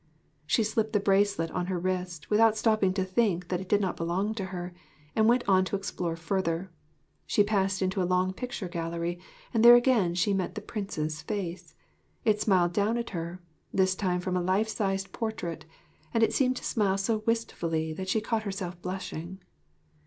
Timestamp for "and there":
9.53-9.75